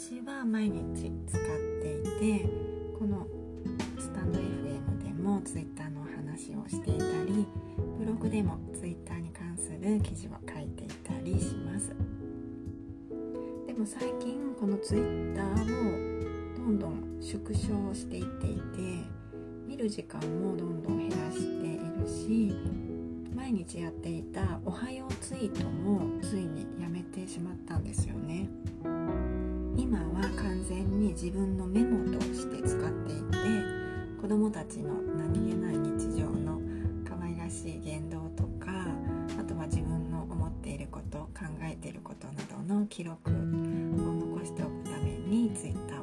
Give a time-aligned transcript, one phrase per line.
[0.00, 1.40] 私は毎日使っ
[1.82, 2.48] ていて
[2.98, 3.26] この
[3.98, 7.46] スタンド FM でもツイッターの話をしていたり
[7.98, 11.94] ブログでもツイッターに関する記事を書いていたりします。
[13.66, 18.62] でも最近このツイッターをどんどん縮小していっていて
[19.66, 22.54] 見る時間もどんどん減らしているし
[23.36, 28.48] 毎日やっていた「おはようツイート」もついにやめてしまったんですよね。
[29.76, 33.36] 今は完全に自分のメモとして使っていて
[34.20, 36.60] 子どもたちの何気ない日常の
[37.08, 38.70] 可愛らしい言動とか
[39.38, 45.99] あとは自分の思っていること考えていることなどの記録を残しておくために Twitter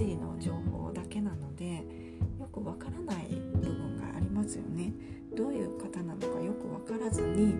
[0.00, 1.84] ーの情報だけなので
[2.40, 4.92] よくわからない部分がありますよね。
[5.36, 7.54] どういう方なのかよくわからずに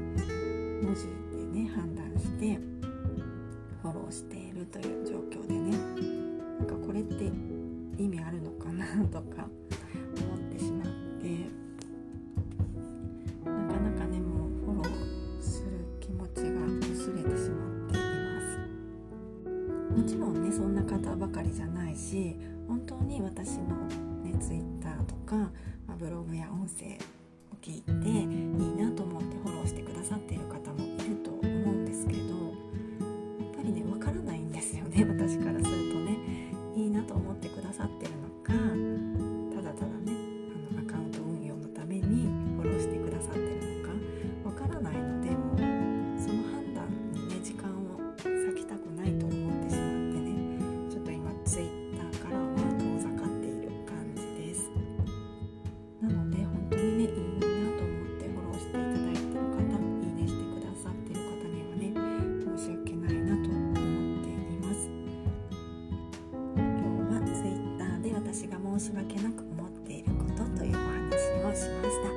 [0.82, 1.06] 文字
[1.54, 2.59] でね判断して
[3.82, 5.76] フォローしているという状況でね
[6.59, 7.31] なんかこれって
[7.97, 9.49] 意味あるのかなとか
[21.32, 22.37] かりじゃないし
[22.69, 23.76] 本当に私の
[24.22, 25.37] ね、Twitter とか、
[25.87, 26.87] まあブログや音声
[27.50, 32.25] を聞いていいなと思ってフォローしてくださっている方もいると思うんですけどや
[33.53, 36.43] っぱりねわからないんですよね私からするとね。
[36.75, 38.53] いいなと思ってくださってるのか
[68.79, 71.13] 申し訳なく思っていることというお話
[71.45, 72.09] をしました。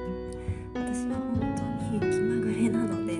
[0.80, 3.14] 私は本当に気まぐれなので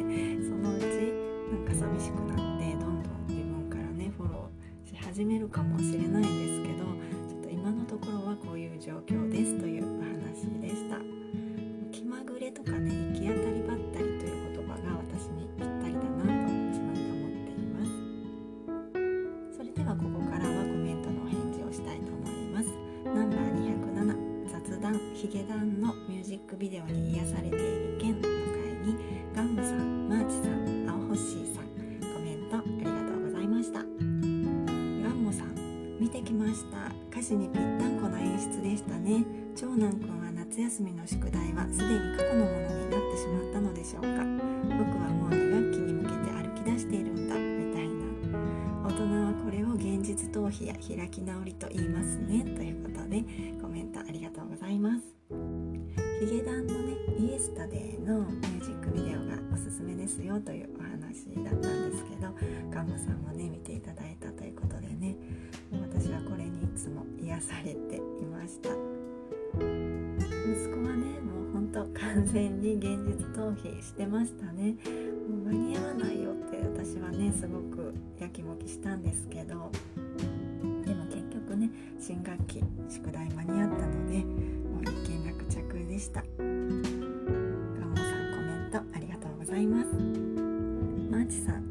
[0.48, 1.12] そのうち
[1.52, 6.86] なんか寂しくなってどんどん自分からねフォローし始めるかもしれないんですけど
[7.28, 11.15] ちょっと今のところはこういう状況ですというお話でした。
[25.26, 28.30] ヒゲダンのミュージックビデオに癒されている件の回
[28.86, 28.96] に
[29.36, 31.66] ガンムさん、マーチさん、青ホッシーさん
[32.14, 33.80] コメントありがとうございました。
[33.80, 35.56] ガンモさん
[36.00, 36.94] 見てきました。
[37.10, 39.26] 歌詞にぴったんこな演出でしたね。
[39.56, 44.08] 長男くんは夏休みの宿題はすでに過去のものになってしまったのでしょうか。
[44.08, 48.88] 僕はもう2学期に向けて歩き出しているんだみたいな。
[48.88, 52.44] 大人はこれを現実逃避や開き直りと言いますね。
[52.44, 53.24] ということで
[53.60, 55.15] コメントありがとうございます。
[56.20, 62.34] ヒゲダンのねイエスタデーのミュージックビデオがおすすめですよというお話だったんですけど
[62.72, 65.18] ガンマさんもね見ていただいたということでね
[65.74, 68.70] 私はこれにいつも癒されていました。
[68.70, 68.78] 息
[70.70, 74.78] 子はねもうほんと完全に現実逃避してましたね。
[75.28, 79.70] もう間に合わないよって私はねすごくやきもきしたんですけど
[80.86, 81.70] でも結局ね
[82.00, 85.65] 新学期宿題間に合ったのでもう一件落着
[85.96, 86.22] でした。
[86.22, 89.88] ガモさんコメントありがとうございます。
[91.10, 91.64] マーチさん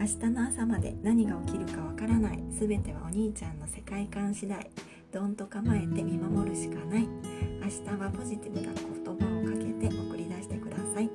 [0.00, 2.42] 明日の朝まで何が起きるかわからない。
[2.50, 4.68] 全てはお兄ちゃんの世界観次第。
[5.12, 7.06] どんと構えて見守るしかない。
[7.06, 11.08] 明日はポジティブな言葉をかけて送り出してください。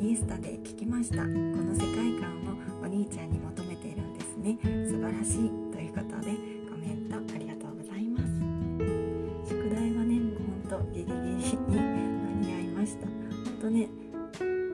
[0.00, 1.18] インスタで聞きました。
[1.18, 2.30] この世界観
[2.80, 4.58] をお兄ちゃんに求めているんですね。
[4.88, 5.67] 素晴らしい。
[13.68, 13.86] とね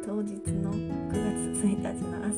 [0.07, 2.31] 当日の9月1日の朝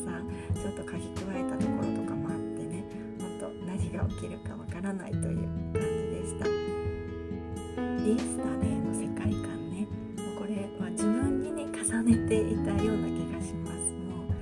[0.58, 2.82] ちょっと書き加えたところとかもあってね
[3.20, 5.42] ほんと何が起きるかわからないという
[5.74, 6.46] 感じでした。
[6.46, 9.86] インスタでの世界観ね
[10.16, 13.76] もうこれは自分にね重ねていたような気がします。
[13.92, 14.32] もう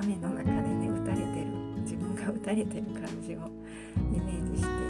[0.00, 1.46] 雨の中でね打たれてる
[1.80, 3.50] 自分が打たれてる感じを
[4.14, 4.81] イメージして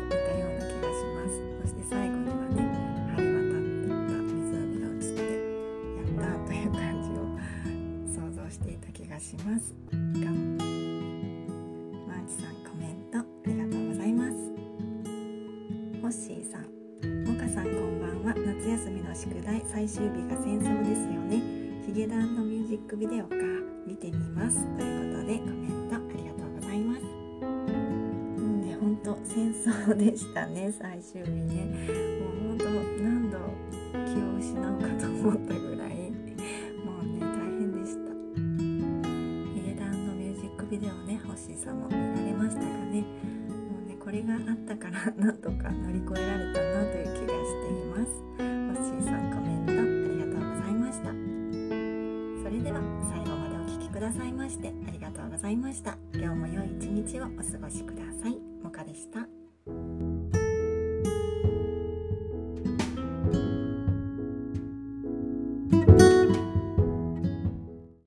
[6.52, 7.14] という感じを
[8.14, 9.74] 想像していた気がします。
[9.90, 14.34] がマーチさんコメントありがとうございます。
[16.02, 16.66] ホッシーさん。
[17.24, 18.34] モカさんこんばんは。
[18.34, 21.40] 夏休みの宿題最終日が戦争ですよね。
[21.86, 23.34] ヒゲダンのミュージックビデオか。
[23.86, 24.66] 見てみます。
[24.76, 27.02] ということでコメントありがとうございます。
[27.02, 27.08] も
[28.36, 30.70] うね本当戦争でしたね。
[30.70, 31.64] 最終日ね。
[32.20, 32.64] もう本当
[33.02, 33.38] 何度
[34.04, 36.01] 気を失うかと思ったぐらい。
[40.72, 43.02] ビデオねホッシーさんも見られましたかね。
[43.02, 48.08] もうねこれがあったからなんとか乗り越えられたなという気がしています。
[48.08, 51.12] ホッシーさんコメントありがとうございました。
[52.42, 55.98] それでは最後までお聴きくださいましてありがとうございました。
[56.14, 58.38] 今日も良い一日をお過ごしください。
[58.64, 59.28] もかでした。